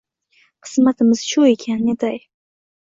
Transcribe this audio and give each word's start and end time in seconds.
Qismatimiz 0.67 1.23
shu 1.35 1.47
ekan 1.55 1.87
netay 1.93 2.23